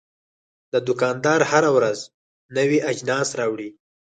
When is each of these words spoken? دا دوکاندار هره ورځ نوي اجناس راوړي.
دا 0.71 0.79
دوکاندار 0.87 1.41
هره 1.51 1.69
ورځ 1.77 1.99
نوي 2.57 2.79
اجناس 2.91 3.27
راوړي. 3.39 3.69